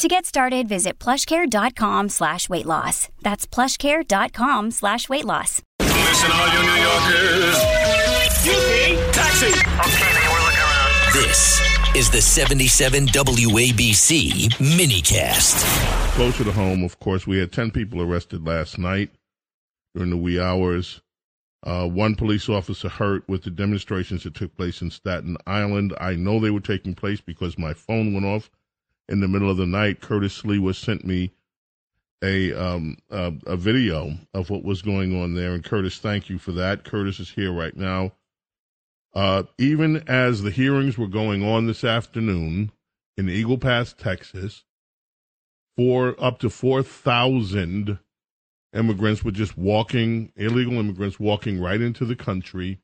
To 0.00 0.08
get 0.08 0.24
started, 0.24 0.66
visit 0.66 0.98
plushcare.com 0.98 2.08
slash 2.08 2.48
weight 2.48 2.64
loss. 2.64 3.10
That's 3.20 3.46
plushcare.com 3.46 4.70
slash 4.70 5.10
weight 5.10 5.26
loss. 5.26 5.60
Listen, 5.78 6.30
all 6.32 6.48
you 6.48 6.62
New 6.62 6.80
Yorkers. 6.80 7.62
You 8.46 9.12
Taxi. 9.12 9.48
Okay, 9.48 10.14
man, 10.14 10.32
we're 10.32 10.40
looking 10.40 10.62
around. 10.62 11.12
This 11.12 11.60
is 11.94 12.08
the 12.08 12.22
77 12.22 13.08
WABC 13.08 14.48
minicast. 14.54 15.62
Closer 16.14 16.44
to 16.44 16.52
home, 16.52 16.82
of 16.82 16.98
course, 17.00 17.26
we 17.26 17.36
had 17.36 17.52
10 17.52 17.70
people 17.70 18.00
arrested 18.00 18.46
last 18.46 18.78
night 18.78 19.10
during 19.94 20.08
the 20.08 20.16
wee 20.16 20.40
hours. 20.40 21.02
Uh, 21.62 21.86
one 21.86 22.14
police 22.14 22.48
officer 22.48 22.88
hurt 22.88 23.28
with 23.28 23.42
the 23.42 23.50
demonstrations 23.50 24.22
that 24.22 24.32
took 24.32 24.56
place 24.56 24.80
in 24.80 24.90
Staten 24.90 25.36
Island. 25.46 25.92
I 26.00 26.14
know 26.14 26.40
they 26.40 26.50
were 26.50 26.60
taking 26.60 26.94
place 26.94 27.20
because 27.20 27.58
my 27.58 27.74
phone 27.74 28.14
went 28.14 28.24
off 28.24 28.50
in 29.10 29.20
the 29.20 29.28
middle 29.28 29.50
of 29.50 29.56
the 29.56 29.66
night. 29.66 30.00
Curtis 30.00 30.40
Sliwa 30.40 30.74
sent 30.74 31.04
me 31.04 31.32
a 32.22 32.52
um, 32.52 32.96
a, 33.10 33.32
a 33.46 33.56
video 33.56 34.12
of 34.34 34.50
what 34.50 34.64
was 34.64 34.82
going 34.82 35.20
on 35.20 35.34
there, 35.34 35.52
and 35.52 35.64
Curtis, 35.64 35.98
thank 35.98 36.28
you 36.30 36.38
for 36.38 36.52
that. 36.52 36.84
Curtis 36.84 37.20
is 37.20 37.30
here 37.30 37.52
right 37.52 37.76
now. 37.76 38.12
Uh, 39.14 39.42
even 39.58 40.04
as 40.08 40.42
the 40.42 40.50
hearings 40.50 40.96
were 40.96 41.08
going 41.08 41.42
on 41.42 41.66
this 41.66 41.82
afternoon 41.82 42.70
in 43.16 43.28
Eagle 43.28 43.58
Pass, 43.58 43.92
Texas, 43.92 44.64
for 45.76 46.14
up 46.22 46.38
to 46.38 46.50
four 46.50 46.82
thousand 46.82 47.98
immigrants 48.72 49.24
were 49.24 49.32
just 49.32 49.58
walking, 49.58 50.32
illegal 50.36 50.74
immigrants 50.74 51.18
walking 51.18 51.60
right 51.60 51.80
into 51.80 52.04
the 52.04 52.16
country. 52.16 52.78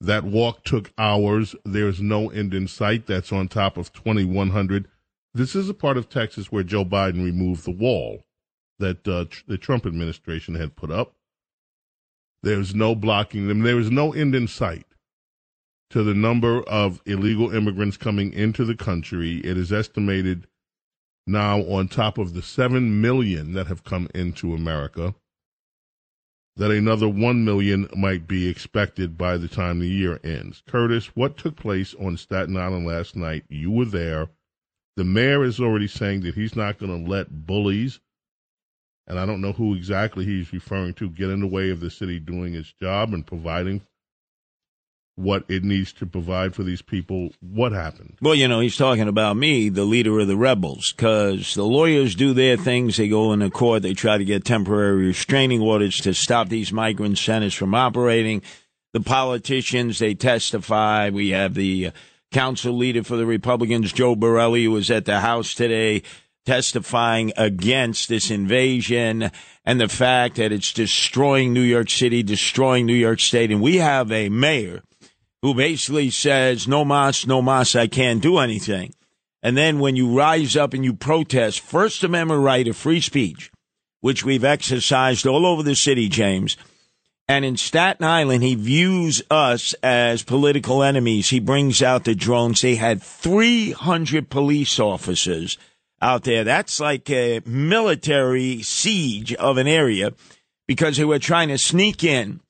That 0.00 0.24
walk 0.24 0.64
took 0.64 0.92
hours. 0.98 1.54
There's 1.64 2.00
no 2.00 2.28
end 2.28 2.52
in 2.52 2.68
sight. 2.68 3.06
That's 3.06 3.32
on 3.32 3.48
top 3.48 3.78
of 3.78 3.92
2,100. 3.92 4.88
This 5.34 5.56
is 5.56 5.68
a 5.68 5.74
part 5.74 5.96
of 5.96 6.08
Texas 6.08 6.52
where 6.52 6.62
Joe 6.62 6.84
Biden 6.84 7.24
removed 7.24 7.64
the 7.64 7.72
wall 7.72 8.24
that 8.78 9.06
uh, 9.08 9.24
tr- 9.28 9.42
the 9.48 9.58
Trump 9.58 9.84
administration 9.84 10.54
had 10.54 10.76
put 10.76 10.92
up. 10.92 11.16
There's 12.44 12.74
no 12.74 12.94
blocking 12.94 13.48
them. 13.48 13.60
There 13.60 13.80
is 13.80 13.90
no 13.90 14.12
end 14.12 14.34
in 14.36 14.46
sight 14.46 14.86
to 15.90 16.04
the 16.04 16.14
number 16.14 16.62
of 16.62 17.00
illegal 17.04 17.54
immigrants 17.54 17.96
coming 17.96 18.32
into 18.32 18.64
the 18.64 18.76
country. 18.76 19.38
It 19.38 19.56
is 19.56 19.72
estimated 19.72 20.46
now 21.26 21.60
on 21.62 21.88
top 21.88 22.16
of 22.16 22.34
the 22.34 22.42
7 22.42 23.00
million 23.00 23.54
that 23.54 23.66
have 23.66 23.82
come 23.82 24.08
into 24.14 24.54
America, 24.54 25.14
that 26.56 26.70
another 26.70 27.08
1 27.08 27.44
million 27.44 27.88
might 27.96 28.28
be 28.28 28.48
expected 28.48 29.18
by 29.18 29.36
the 29.36 29.48
time 29.48 29.80
the 29.80 29.88
year 29.88 30.20
ends. 30.22 30.62
Curtis, 30.68 31.06
what 31.16 31.36
took 31.36 31.56
place 31.56 31.94
on 31.98 32.16
Staten 32.16 32.56
Island 32.56 32.86
last 32.86 33.16
night? 33.16 33.44
You 33.48 33.72
were 33.72 33.86
there. 33.86 34.28
The 34.96 35.04
mayor 35.04 35.44
is 35.44 35.60
already 35.60 35.88
saying 35.88 36.20
that 36.22 36.34
he's 36.34 36.54
not 36.54 36.78
going 36.78 37.04
to 37.04 37.10
let 37.10 37.46
bullies, 37.46 38.00
and 39.06 39.18
I 39.18 39.26
don't 39.26 39.40
know 39.40 39.52
who 39.52 39.74
exactly 39.74 40.24
he's 40.24 40.52
referring 40.52 40.94
to, 40.94 41.08
get 41.10 41.30
in 41.30 41.40
the 41.40 41.46
way 41.46 41.70
of 41.70 41.80
the 41.80 41.90
city 41.90 42.20
doing 42.20 42.54
its 42.54 42.72
job 42.80 43.12
and 43.12 43.26
providing 43.26 43.82
what 45.16 45.44
it 45.48 45.62
needs 45.62 45.92
to 45.92 46.06
provide 46.06 46.54
for 46.54 46.62
these 46.62 46.82
people. 46.82 47.30
What 47.40 47.72
happened? 47.72 48.16
Well, 48.20 48.34
you 48.34 48.48
know, 48.48 48.60
he's 48.60 48.76
talking 48.76 49.08
about 49.08 49.36
me, 49.36 49.68
the 49.68 49.84
leader 49.84 50.18
of 50.18 50.26
the 50.26 50.36
rebels, 50.36 50.92
because 50.92 51.54
the 51.54 51.64
lawyers 51.64 52.14
do 52.14 52.32
their 52.32 52.56
things. 52.56 52.96
They 52.96 53.08
go 53.08 53.32
into 53.32 53.50
court. 53.50 53.82
They 53.82 53.94
try 53.94 54.18
to 54.18 54.24
get 54.24 54.44
temporary 54.44 55.06
restraining 55.06 55.60
orders 55.60 55.98
to 55.98 56.14
stop 56.14 56.48
these 56.48 56.72
migrant 56.72 57.18
centers 57.18 57.54
from 57.54 57.74
operating. 57.74 58.42
The 58.92 59.00
politicians, 59.00 59.98
they 59.98 60.14
testify. 60.14 61.10
We 61.10 61.30
have 61.30 61.54
the 61.54 61.88
uh, 61.88 61.90
council 62.34 62.74
leader 62.74 63.04
for 63.04 63.16
the 63.16 63.24
Republicans, 63.24 63.92
Joe 63.92 64.16
Borelli, 64.16 64.66
was 64.66 64.90
at 64.90 65.04
the 65.04 65.20
House 65.20 65.54
today 65.54 66.02
testifying 66.44 67.32
against 67.36 68.08
this 68.08 68.30
invasion 68.30 69.30
and 69.64 69.80
the 69.80 69.88
fact 69.88 70.36
that 70.36 70.52
it's 70.52 70.72
destroying 70.72 71.52
New 71.52 71.62
York 71.62 71.88
City, 71.88 72.22
destroying 72.22 72.86
New 72.86 72.92
York 72.92 73.20
State. 73.20 73.50
And 73.50 73.62
we 73.62 73.76
have 73.76 74.10
a 74.10 74.28
mayor 74.28 74.82
who 75.42 75.54
basically 75.54 76.10
says, 76.10 76.66
no 76.66 76.84
mas, 76.84 77.26
no 77.26 77.40
mas, 77.40 77.76
I 77.76 77.86
can't 77.86 78.20
do 78.20 78.38
anything. 78.38 78.92
And 79.40 79.56
then 79.56 79.78
when 79.78 79.94
you 79.94 80.18
rise 80.18 80.56
up 80.56 80.74
and 80.74 80.84
you 80.84 80.92
protest 80.92 81.60
First 81.60 82.02
Amendment 82.02 82.42
right 82.42 82.66
of 82.66 82.76
free 82.76 83.00
speech, 83.00 83.52
which 84.00 84.24
we've 84.24 84.44
exercised 84.44 85.26
all 85.26 85.46
over 85.46 85.62
the 85.62 85.76
city, 85.76 86.08
James, 86.08 86.56
and 87.26 87.44
in 87.44 87.56
Staten 87.56 88.04
Island, 88.04 88.42
he 88.42 88.54
views 88.54 89.22
us 89.30 89.74
as 89.82 90.22
political 90.22 90.82
enemies. 90.82 91.30
He 91.30 91.40
brings 91.40 91.82
out 91.82 92.04
the 92.04 92.14
drones. 92.14 92.60
They 92.60 92.74
had 92.74 93.02
300 93.02 94.28
police 94.28 94.78
officers 94.78 95.56
out 96.02 96.24
there. 96.24 96.44
That's 96.44 96.80
like 96.80 97.08
a 97.08 97.40
military 97.46 98.60
siege 98.60 99.32
of 99.34 99.56
an 99.56 99.66
area 99.66 100.12
because 100.66 100.98
they 100.98 101.04
were 101.04 101.18
trying 101.18 101.48
to 101.48 101.56
sneak 101.56 102.04
in 102.04 102.40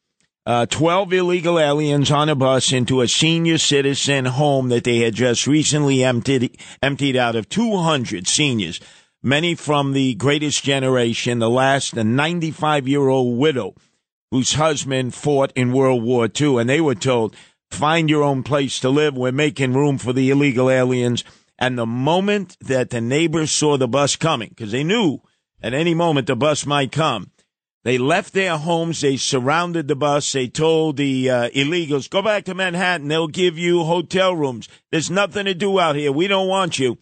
uh, 0.45 0.67
12 0.67 1.13
illegal 1.13 1.59
aliens 1.59 2.11
on 2.11 2.29
a 2.29 2.35
bus 2.35 2.73
into 2.73 3.01
a 3.01 3.09
senior 3.09 3.59
citizen 3.59 4.25
home 4.25 4.71
that 4.71 4.83
they 4.83 4.99
had 4.99 5.15
just 5.15 5.47
recently 5.47 6.03
emptied, 6.03 6.59
emptied 6.83 7.17
out 7.17 7.37
of 7.37 7.49
200 7.49 8.27
seniors, 8.27 8.81
many 9.23 9.55
from 9.55 9.93
the 9.93 10.15
greatest 10.15 10.65
generation, 10.65 11.39
the 11.39 11.49
last, 11.49 11.97
a 11.97 12.03
95 12.03 12.89
year 12.89 13.07
old 13.07 13.39
widow 13.39 13.75
whose 14.35 14.55
husband 14.55 15.15
fought 15.15 15.53
in 15.55 15.73
World 15.73 16.03
War 16.03 16.29
II. 16.29 16.59
And 16.59 16.69
they 16.69 16.81
were 16.81 16.97
told, 16.97 17.37
find 17.71 18.11
your 18.11 18.25
own 18.25 18.43
place 18.43 18.81
to 18.81 18.89
live. 18.89 19.17
We're 19.17 19.31
making 19.31 19.75
room 19.75 19.97
for 19.97 20.13
the 20.13 20.29
illegal 20.29 20.69
aliens. 20.69 21.23
And 21.57 21.79
the 21.79 21.87
moment 21.87 22.57
that 22.61 22.91
the 22.91 23.01
neighbors 23.01 23.53
saw 23.53 23.77
the 23.77 23.87
bus 23.87 24.17
coming, 24.17 24.49
because 24.49 24.73
they 24.73 24.83
knew 24.83 25.21
at 25.63 25.73
any 25.73 25.95
moment 25.95 26.27
the 26.27 26.35
bus 26.35 26.67
might 26.67 26.91
come, 26.91 27.31
they 27.85 27.97
left 27.97 28.33
their 28.33 28.57
homes. 28.57 29.03
They 29.03 29.19
surrounded 29.19 29.87
the 29.87 29.95
bus. 29.95 30.33
They 30.33 30.49
told 30.49 30.97
the 30.97 31.31
uh, 31.31 31.51
illegals, 31.51 32.11
go 32.11 32.21
back 32.21 32.45
to 32.47 32.55
Manhattan. 32.55 33.07
They'll 33.07 33.29
give 33.29 33.57
you 33.57 33.85
hotel 33.85 34.35
rooms. 34.35 34.69
There's 34.91 35.13
nothing 35.13 35.45
to 35.45 35.55
do 35.55 35.79
out 35.79 35.95
here. 35.95 36.11
We 36.11 36.27
don't 36.27 36.49
want 36.49 36.81
you. 36.81 36.99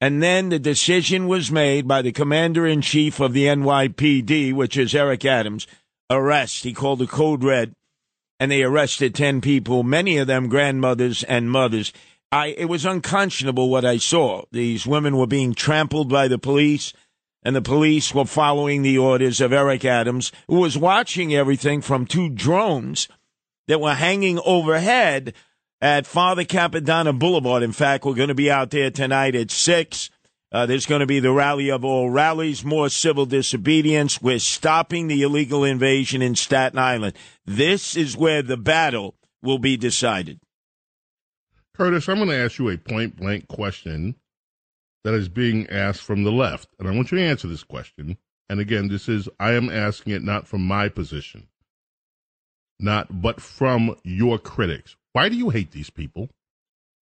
And 0.00 0.22
then 0.22 0.50
the 0.50 0.60
decision 0.60 1.26
was 1.26 1.50
made 1.50 1.88
by 1.88 2.00
the 2.00 2.12
commander 2.12 2.64
in 2.64 2.80
chief 2.80 3.18
of 3.18 3.32
the 3.32 3.46
NYPD, 3.46 4.54
which 4.54 4.76
is 4.76 4.94
Eric 4.94 5.24
Adams, 5.24 5.66
arrest. 6.10 6.64
He 6.64 6.72
called 6.72 6.98
the 6.98 7.06
code 7.06 7.44
red 7.44 7.72
and 8.38 8.50
they 8.50 8.62
arrested 8.62 9.14
10 9.14 9.40
people, 9.40 9.82
many 9.82 10.16
of 10.16 10.26
them 10.26 10.48
grandmothers 10.48 11.22
and 11.24 11.50
mothers. 11.50 11.92
I, 12.32 12.48
it 12.48 12.66
was 12.66 12.84
unconscionable 12.84 13.68
what 13.68 13.84
I 13.84 13.98
saw. 13.98 14.44
These 14.50 14.86
women 14.86 15.16
were 15.16 15.26
being 15.26 15.54
trampled 15.54 16.08
by 16.08 16.28
the 16.28 16.38
police 16.38 16.92
and 17.42 17.56
the 17.56 17.62
police 17.62 18.14
were 18.14 18.26
following 18.26 18.82
the 18.82 18.98
orders 18.98 19.40
of 19.40 19.52
Eric 19.52 19.84
Adams, 19.84 20.30
who 20.48 20.60
was 20.60 20.76
watching 20.76 21.34
everything 21.34 21.80
from 21.80 22.06
two 22.06 22.28
drones 22.28 23.08
that 23.66 23.80
were 23.80 23.94
hanging 23.94 24.38
overhead 24.44 25.34
at 25.80 26.06
Father 26.06 26.44
Capodanno 26.44 27.18
Boulevard. 27.18 27.62
In 27.62 27.72
fact, 27.72 28.04
we're 28.04 28.14
going 28.14 28.28
to 28.28 28.34
be 28.34 28.50
out 28.50 28.70
there 28.70 28.90
tonight 28.90 29.34
at 29.34 29.50
6. 29.50 30.10
Uh, 30.52 30.66
there's 30.66 30.86
going 30.86 31.00
to 31.00 31.06
be 31.06 31.20
the 31.20 31.32
rally 31.32 31.70
of 31.70 31.84
all 31.84 32.10
rallies, 32.10 32.64
more 32.64 32.88
civil 32.88 33.24
disobedience. 33.24 34.20
We're 34.20 34.40
stopping 34.40 35.06
the 35.06 35.22
illegal 35.22 35.62
invasion 35.62 36.22
in 36.22 36.34
Staten 36.34 36.78
Island. 36.78 37.14
This 37.46 37.96
is 37.96 38.16
where 38.16 38.42
the 38.42 38.56
battle 38.56 39.14
will 39.42 39.58
be 39.58 39.76
decided. 39.76 40.40
Curtis, 41.74 42.08
I'm 42.08 42.16
going 42.16 42.30
to 42.30 42.36
ask 42.36 42.58
you 42.58 42.68
a 42.68 42.76
point 42.76 43.16
blank 43.16 43.46
question 43.46 44.16
that 45.04 45.14
is 45.14 45.28
being 45.28 45.68
asked 45.70 46.02
from 46.02 46.24
the 46.24 46.32
left. 46.32 46.68
And 46.78 46.88
I 46.88 46.90
want 46.90 47.12
you 47.12 47.18
to 47.18 47.24
answer 47.24 47.46
this 47.46 47.64
question. 47.64 48.18
And 48.48 48.58
again, 48.58 48.88
this 48.88 49.08
is, 49.08 49.28
I 49.38 49.52
am 49.52 49.70
asking 49.70 50.12
it 50.12 50.22
not 50.22 50.48
from 50.48 50.66
my 50.66 50.88
position, 50.88 51.46
not, 52.80 53.22
but 53.22 53.40
from 53.40 53.94
your 54.02 54.38
critics. 54.38 54.96
Why 55.12 55.28
do 55.28 55.36
you 55.36 55.50
hate 55.50 55.70
these 55.70 55.90
people? 55.90 56.28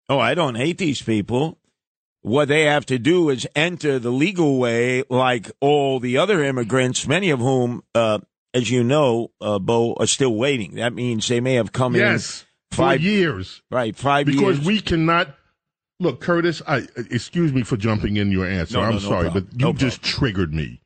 Oh, 0.09 0.19
I 0.19 0.35
don't 0.35 0.57
hate 0.57 0.79
these 0.79 1.01
people. 1.01 1.59
What 2.27 2.49
they 2.49 2.63
have 2.63 2.85
to 2.87 2.99
do 2.99 3.31
is 3.31 3.47
enter 3.55 4.01
the 4.01 4.11
legal 4.11 4.59
way, 4.59 5.05
like 5.09 5.49
all 5.61 6.01
the 6.01 6.19
other 6.19 6.43
immigrants, 6.43 7.07
many 7.07 7.31
of 7.31 7.39
whom, 7.39 7.85
uh, 7.95 8.19
as 8.53 8.69
you 8.69 8.83
know, 8.83 9.31
uh, 9.41 9.61
Bo, 9.61 9.95
are 9.95 10.09
still 10.09 10.35
waiting. 10.35 10.75
That 10.75 10.93
means 10.93 11.29
they 11.29 11.39
may 11.39 11.55
have 11.55 11.71
come 11.71 11.95
yes, 11.95 12.45
in 12.73 12.77
five 12.79 13.01
years. 13.01 13.63
Right, 13.71 13.95
five 13.95 14.27
because 14.27 14.41
years. 14.41 14.57
Because 14.57 14.67
we 14.67 14.81
cannot 14.81 15.37
Look, 16.01 16.21
Curtis, 16.21 16.63
I 16.67 16.89
excuse 16.97 17.53
me 17.53 17.63
for 17.63 17.77
jumping 17.77 18.17
in 18.17 18.33
your 18.33 18.45
answer. 18.45 18.79
No, 18.79 18.83
I'm 18.83 18.95
no, 18.95 18.99
sorry, 18.99 19.31
but 19.31 19.45
you 19.57 19.73
just 19.75 20.03
triggered 20.03 20.53
me. 20.53 20.81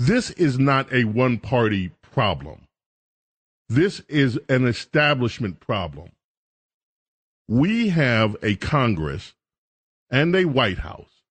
This 0.00 0.30
is 0.30 0.58
not 0.58 0.92
a 0.92 1.04
one 1.04 1.38
party 1.38 1.92
problem. 2.02 2.66
This 3.68 4.00
is 4.08 4.40
an 4.48 4.66
establishment 4.66 5.60
problem. 5.60 6.10
We 7.46 7.90
have 7.90 8.36
a 8.42 8.56
Congress 8.56 9.34
and 10.12 10.36
a 10.36 10.44
White 10.44 10.78
House 10.78 11.22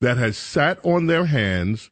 that 0.00 0.16
has 0.16 0.38
sat 0.38 0.78
on 0.84 1.06
their 1.06 1.26
hands 1.26 1.90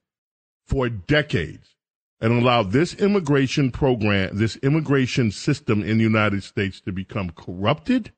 for 0.67 0.89
decades 0.89 1.75
and 2.21 2.33
allowed 2.33 2.71
this 2.71 2.95
immigration 2.95 3.71
program, 3.71 4.37
this 4.37 4.57
immigration 4.57 5.33
system 5.33 5.83
in 5.83 5.99
the 5.99 6.05
United 6.05 6.45
States 6.45 6.81
to 6.83 6.93
become 6.93 7.31
corrupted 7.31 8.13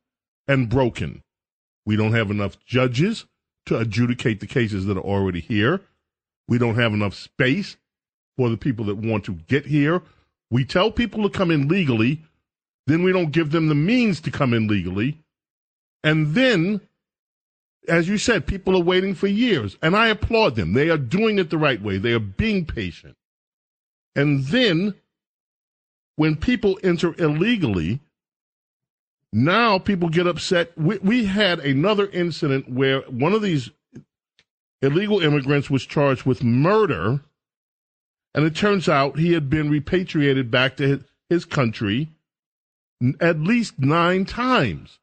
and 0.46 0.68
broken. 0.68 1.22
We 1.86 1.96
don't 1.96 2.12
have 2.12 2.30
enough 2.30 2.62
judges 2.64 3.26
to 3.66 3.78
adjudicate 3.78 4.40
the 4.40 4.46
cases 4.46 4.86
that 4.86 4.96
are 4.96 5.00
already 5.00 5.40
here. 5.40 5.80
We 6.48 6.58
don't 6.58 6.74
have 6.74 6.92
enough 6.92 7.14
space 7.14 7.76
for 8.36 8.50
the 8.50 8.56
people 8.56 8.84
that 8.86 8.96
want 8.96 9.24
to 9.24 9.34
get 9.34 9.66
here. 9.66 10.02
We 10.50 10.64
tell 10.64 10.90
people 10.90 11.22
to 11.22 11.30
come 11.30 11.50
in 11.50 11.68
legally, 11.68 12.22
then 12.86 13.02
we 13.02 13.12
don't 13.12 13.30
give 13.30 13.52
them 13.52 13.68
the 13.68 13.74
means 13.74 14.20
to 14.22 14.30
come 14.30 14.52
in 14.52 14.66
legally. 14.66 15.18
And 16.04 16.34
then, 16.34 16.80
as 17.88 18.08
you 18.08 18.18
said, 18.18 18.46
people 18.46 18.76
are 18.76 18.82
waiting 18.82 19.14
for 19.14 19.26
years. 19.26 19.76
And 19.82 19.96
I 19.96 20.08
applaud 20.08 20.56
them. 20.56 20.72
They 20.72 20.88
are 20.90 20.98
doing 20.98 21.38
it 21.38 21.50
the 21.50 21.58
right 21.58 21.80
way, 21.80 21.98
they 21.98 22.12
are 22.12 22.20
being 22.20 22.66
patient. 22.66 23.16
And 24.14 24.44
then, 24.44 24.94
when 26.16 26.36
people 26.36 26.78
enter 26.84 27.14
illegally, 27.18 28.00
now 29.32 29.78
people 29.78 30.10
get 30.10 30.26
upset. 30.26 30.76
We, 30.76 30.98
we 30.98 31.24
had 31.24 31.60
another 31.60 32.06
incident 32.08 32.70
where 32.70 33.00
one 33.02 33.32
of 33.32 33.40
these 33.40 33.70
illegal 34.82 35.20
immigrants 35.20 35.70
was 35.70 35.86
charged 35.86 36.24
with 36.24 36.42
murder, 36.42 37.20
and 38.34 38.44
it 38.44 38.54
turns 38.54 38.88
out 38.88 39.18
he 39.18 39.32
had 39.32 39.48
been 39.48 39.70
repatriated 39.70 40.50
back 40.50 40.76
to 40.76 41.02
his, 41.28 41.44
country 41.46 42.10
at 43.20 43.40
least 43.40 43.78
nine 43.78 44.26
times. 44.26 44.98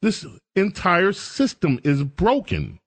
This 0.00 0.24
entire 0.56 1.12
system 1.12 1.80
is 1.84 2.02
broken. 2.04 2.78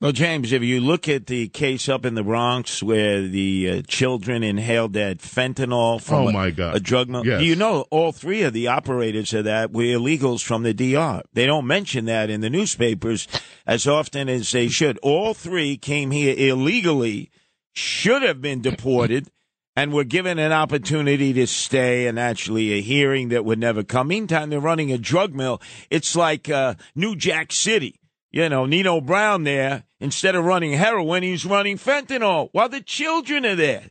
Well, 0.00 0.10
James, 0.10 0.50
if 0.50 0.64
you 0.64 0.80
look 0.80 1.08
at 1.08 1.26
the 1.28 1.46
case 1.46 1.88
up 1.88 2.04
in 2.04 2.14
the 2.16 2.24
Bronx 2.24 2.82
where 2.82 3.22
the 3.22 3.70
uh, 3.70 3.82
children 3.86 4.42
inhaled 4.42 4.94
that 4.94 5.18
fentanyl 5.18 6.00
from 6.02 6.26
Oh, 6.26 6.32
my 6.32 6.48
a, 6.48 6.50
God. 6.50 6.74
a 6.74 6.80
drug 6.80 7.08
mill, 7.08 7.24
Yes. 7.24 7.42
you 7.42 7.54
know 7.54 7.82
all 7.90 8.10
three 8.10 8.42
of 8.42 8.52
the 8.52 8.66
operators 8.66 9.32
of 9.32 9.44
that 9.44 9.70
were 9.70 9.84
illegals 9.84 10.42
from 10.42 10.64
the 10.64 10.74
DR? 10.74 11.22
They 11.34 11.46
don't 11.46 11.68
mention 11.68 12.06
that 12.06 12.30
in 12.30 12.40
the 12.40 12.50
newspapers 12.50 13.28
as 13.64 13.86
often 13.86 14.28
as 14.28 14.50
they 14.50 14.66
should. 14.66 14.98
All 15.04 15.34
three 15.34 15.76
came 15.76 16.10
here 16.10 16.34
illegally, 16.36 17.30
should 17.72 18.22
have 18.22 18.42
been 18.42 18.60
deported, 18.60 19.28
and 19.74 19.92
were 19.92 20.04
given 20.04 20.38
an 20.38 20.52
opportunity 20.52 21.32
to 21.32 21.46
stay 21.46 22.06
and 22.06 22.18
actually 22.18 22.72
a 22.72 22.80
hearing 22.80 23.28
that 23.28 23.44
would 23.44 23.58
never 23.58 23.82
come. 23.82 24.08
Meantime, 24.08 24.50
they're 24.50 24.60
running 24.60 24.92
a 24.92 24.98
drug 24.98 25.34
mill. 25.34 25.60
It's 25.90 26.14
like 26.14 26.48
uh, 26.48 26.74
New 26.94 27.16
Jack 27.16 27.52
City 27.52 28.00
you 28.32 28.48
know, 28.48 28.64
Nino 28.64 29.00
Brown 29.00 29.44
there, 29.44 29.84
instead 30.00 30.34
of 30.34 30.44
running 30.44 30.72
heroin, 30.72 31.22
he's 31.22 31.44
running 31.44 31.76
fentanyl 31.76 32.48
while 32.52 32.68
the 32.68 32.80
children 32.80 33.44
are 33.44 33.54
there. 33.54 33.90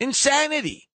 Insanity. 0.00 0.88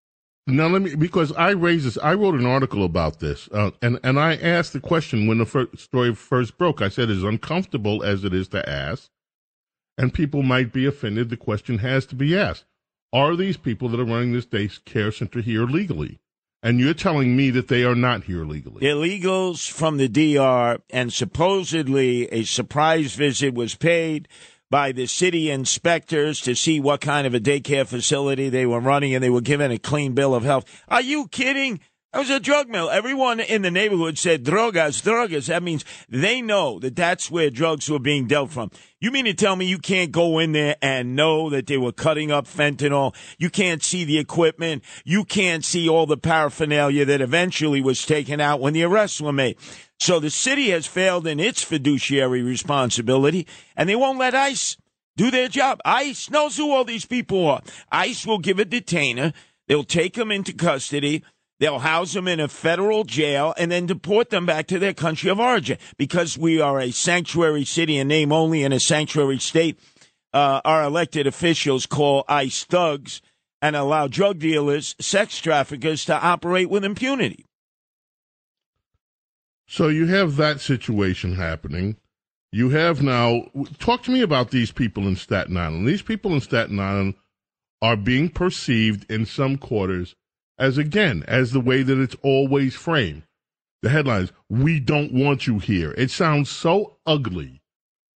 Now 0.47 0.69
let 0.69 0.83
me 0.83 0.97
because 0.97 1.31
I 1.33 1.51
raised 1.51 1.85
this. 1.87 1.99
I 1.99 2.15
wrote 2.15 2.35
an 2.35 2.47
article 2.47 2.85
about 2.85 3.21
this, 3.21 3.49
uh, 3.53 3.71
and 3.81 4.01
and 4.03 4.19
I 4.19 4.35
asked 4.35 4.73
the 4.73 4.81
question 4.81 5.29
when 5.29 5.39
the 5.39 5.69
story 5.77 6.15
first 6.17 6.59
broke. 6.59 6.83
I 6.83 6.89
said, 6.89 7.11
as 7.11 7.23
uncomfortable 7.23 8.03
as 8.03 8.25
it 8.25 8.35
is 8.35 8.49
to 8.49 8.69
ask, 8.69 9.09
and 9.97 10.13
people 10.13 10.43
might 10.43 10.73
be 10.73 10.85
offended, 10.85 11.31
the 11.31 11.37
question 11.37 11.79
has 11.79 12.07
to 12.07 12.17
be 12.17 12.37
asked: 12.37 12.65
Are 13.13 13.37
these 13.37 13.59
people 13.59 13.91
that 13.91 14.01
are 14.01 14.05
running 14.05 14.33
this 14.33 14.47
day 14.47 14.71
care 14.87 15.13
center 15.13 15.43
here 15.43 15.65
legally? 15.67 16.19
And 16.63 16.81
you're 16.81 16.95
telling 16.95 17.37
me 17.37 17.51
that 17.51 17.69
they 17.69 17.85
are 17.85 17.95
not 17.95 18.25
here 18.25 18.45
legally. 18.45 18.83
Illegals 18.83 19.71
from 19.71 19.99
the 19.99 20.09
DR, 20.09 20.79
and 20.91 21.13
supposedly 21.13 22.27
a 22.33 22.45
surprise 22.45 23.15
visit 23.15 23.53
was 23.53 23.75
paid 23.75 24.29
by 24.71 24.93
the 24.93 25.07
city 25.07 25.51
inspectors 25.51 26.41
to 26.41 26.55
see 26.55 26.81
what 26.81 27.03
kind 27.03 27.27
of 27.27 27.35
a 27.35 27.41
daycare 27.41 27.87
facility 27.87 28.49
they 28.49 28.65
were 28.65 28.81
running, 28.81 29.15
and 29.15 29.23
they 29.23 29.29
were 29.29 29.43
given 29.43 29.71
a 29.71 29.79
clean 29.79 30.15
bill 30.15 30.35
of 30.35 30.45
health. 30.45 30.65
Are 30.89 31.03
you 31.03 31.29
kidding? 31.29 31.81
That 32.13 32.19
was 32.19 32.31
a 32.31 32.41
drug 32.41 32.69
mill. 32.69 32.91
Everyone 32.91 33.41
in 33.41 33.63
the 33.63 33.71
neighborhood 33.71 34.19
said 34.19 34.45
drogas, 34.45 35.03
drogas. 35.03 35.47
That 35.47 35.63
means 35.63 35.83
they 36.11 36.43
know 36.43 36.79
that 36.81 36.95
that's 36.95 37.31
where 37.31 37.49
drugs 37.49 37.89
were 37.89 37.99
being 37.99 38.27
dealt 38.27 38.51
from. 38.51 38.71
You 39.01 39.11
mean 39.11 39.25
to 39.25 39.33
tell 39.33 39.57
me 39.57 39.65
you 39.65 39.79
can't 39.79 40.13
go 40.13 40.39
in 40.39 40.53
there 40.53 40.77
and 40.83 41.17
know 41.17 41.49
that 41.49 41.69
they 41.69 41.79
were 41.79 41.91
cutting 41.91 42.31
up 42.31 42.47
fentanyl? 42.47 43.15
You 43.39 43.49
can't 43.49 43.83
see 43.83 44.05
the 44.05 44.19
equipment. 44.19 44.85
You 45.07 45.25
can't 45.25 45.65
see 45.65 45.89
all 45.89 46.05
the 46.05 46.19
paraphernalia 46.19 47.07
that 47.07 47.23
eventually 47.23 47.81
was 47.81 48.05
taken 48.05 48.43
out 48.43 48.61
when 48.61 48.75
the 48.75 48.83
arrests 48.83 49.23
were 49.23 49.33
made. 49.33 49.57
So 49.99 50.21
the 50.21 50.29
city 50.29 50.69
has 50.69 50.87
failed 50.87 51.27
in 51.27 51.41
its 51.41 51.63
fiduciary 51.63 52.43
responsibility 52.43 53.47
and 53.75 53.89
they 53.89 53.97
won't 53.97 54.19
let 54.19 54.35
ICE 54.35 54.77
do 55.17 55.31
their 55.31 55.49
job. 55.49 55.81
ICE 55.87 56.29
knows 56.29 56.59
who 56.59 56.73
all 56.73 56.85
these 56.85 57.07
people 57.07 57.49
are. 57.49 57.63
ICE 57.91 58.27
will 58.27 58.39
give 58.39 58.59
a 58.59 58.67
detainer. 58.67 59.33
They'll 59.67 59.83
take 59.83 60.13
them 60.13 60.31
into 60.31 60.53
custody. 60.53 61.25
They'll 61.63 61.79
house 61.79 62.13
them 62.13 62.27
in 62.27 62.41
a 62.41 62.49
federal 62.49 63.05
jail 63.05 63.55
and 63.57 63.71
then 63.71 63.87
deport 63.87 64.31
them 64.31 64.47
back 64.47 64.67
to 64.67 64.81
their 64.81 64.93
country 64.93 65.31
of 65.31 65.39
origin. 65.39 65.79
Because 65.97 66.37
we 66.37 66.61
are 66.61 66.81
a 66.81 66.91
sanctuary 66.91 67.65
city 67.65 67.99
and 67.99 68.09
name 68.09 68.33
only 68.33 68.65
in 68.65 68.73
a 68.73 68.81
sanctuary 68.81 69.39
state, 69.39 69.79
uh, 70.33 70.61
our 70.65 70.83
elected 70.83 71.29
officials 71.29 71.87
call 71.87 72.25
ICE 72.29 72.65
thugs 72.65 73.23
and 73.61 73.77
allow 73.77 74.09
drug 74.09 74.41
dealers, 74.41 74.97
sex 74.99 75.39
traffickers 75.39 76.05
to 76.07 76.15
operate 76.17 76.69
with 76.69 76.85
impunity. 76.85 77.47
So 79.69 79.87
you 79.87 80.07
have 80.07 80.35
that 80.39 80.61
situation 80.61 81.37
happening. 81.37 81.97
You 82.51 82.71
have 82.71 83.05
now, 83.05 83.45
talk 83.79 84.03
to 84.03 84.11
me 84.11 84.23
about 84.23 84.51
these 84.51 84.73
people 84.73 85.07
in 85.07 85.15
Staten 85.15 85.57
Island. 85.57 85.87
These 85.87 86.03
people 86.03 86.35
in 86.35 86.41
Staten 86.41 86.81
Island 86.81 87.15
are 87.81 87.97
being 87.97 88.31
perceived 88.31 89.09
in 89.09 89.27
some 89.27 89.59
quarters 89.59 90.17
as, 90.59 90.79
again, 90.79 91.25
as 91.27 91.53
the 91.53 91.61
way 91.61 91.83
that 91.83 91.99
it's 91.99 92.17
always 92.23 92.75
framed. 92.75 93.23
The 93.83 93.91
headlines, 93.91 94.33
we 94.49 94.79
don't 94.79 95.13
want 95.13 95.47
you 95.47 95.59
here. 95.59 95.93
It 95.99 96.11
sounds 96.11 96.49
so 96.49 96.99
ugly. 97.05 97.63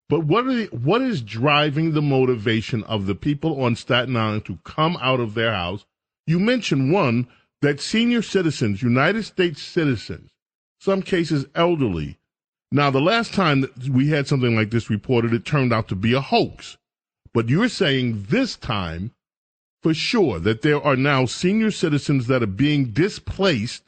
But 0.08 0.26
what, 0.26 0.46
are 0.46 0.54
the, 0.54 0.66
what 0.66 1.00
is 1.00 1.22
driving 1.22 1.92
the 1.92 2.02
motivation 2.02 2.84
of 2.84 3.06
the 3.06 3.14
people 3.14 3.62
on 3.62 3.74
Staten 3.74 4.16
Island 4.16 4.44
to 4.46 4.58
come 4.64 4.98
out 5.00 5.20
of 5.20 5.34
their 5.34 5.54
house? 5.54 5.86
You 6.26 6.38
mentioned 6.38 6.92
one 6.92 7.26
that 7.62 7.80
senior 7.80 8.20
citizens, 8.20 8.82
United 8.82 9.24
States 9.24 9.62
citizens, 9.62 10.30
some 10.78 11.00
cases 11.00 11.46
elderly. 11.54 12.18
Now, 12.70 12.90
the 12.90 13.00
last 13.00 13.32
time 13.32 13.62
that 13.62 13.88
we 13.88 14.08
had 14.08 14.26
something 14.26 14.54
like 14.54 14.70
this 14.70 14.90
reported, 14.90 15.32
it 15.32 15.46
turned 15.46 15.72
out 15.72 15.88
to 15.88 15.94
be 15.94 16.12
a 16.12 16.20
hoax. 16.20 16.76
But 17.32 17.48
you're 17.48 17.68
saying 17.68 18.26
this 18.28 18.56
time, 18.56 19.12
for 19.84 19.92
sure, 19.92 20.40
that 20.40 20.62
there 20.62 20.82
are 20.82 20.96
now 20.96 21.26
senior 21.26 21.70
citizens 21.70 22.26
that 22.26 22.42
are 22.42 22.46
being 22.46 22.86
displaced 22.86 23.82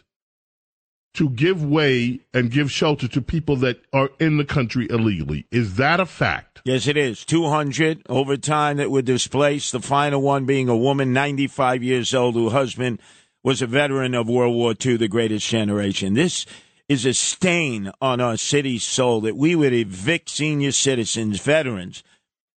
to 1.14 1.30
give 1.30 1.64
way 1.64 2.20
and 2.34 2.50
give 2.50 2.70
shelter 2.70 3.08
to 3.08 3.22
people 3.22 3.56
that 3.56 3.80
are 3.94 4.10
in 4.20 4.36
the 4.36 4.44
country 4.44 4.86
illegally. 4.90 5.46
Is 5.50 5.76
that 5.76 5.98
a 5.98 6.04
fact? 6.04 6.60
Yes, 6.66 6.86
it 6.86 6.98
is. 6.98 7.24
200 7.24 8.02
over 8.10 8.36
time 8.36 8.76
that 8.76 8.90
were 8.90 9.00
displaced. 9.00 9.72
The 9.72 9.80
final 9.80 10.20
one 10.20 10.44
being 10.44 10.68
a 10.68 10.76
woman, 10.76 11.14
95 11.14 11.82
years 11.82 12.12
old, 12.12 12.34
whose 12.34 12.52
husband 12.52 13.00
was 13.42 13.62
a 13.62 13.66
veteran 13.66 14.14
of 14.14 14.28
World 14.28 14.54
War 14.54 14.74
II, 14.78 14.98
the 14.98 15.08
greatest 15.08 15.48
generation. 15.48 16.12
This 16.12 16.44
is 16.90 17.06
a 17.06 17.14
stain 17.14 17.90
on 18.02 18.20
our 18.20 18.36
city's 18.36 18.84
soul 18.84 19.22
that 19.22 19.34
we 19.38 19.54
would 19.54 19.72
evict 19.72 20.28
senior 20.28 20.72
citizens, 20.72 21.40
veterans, 21.40 22.02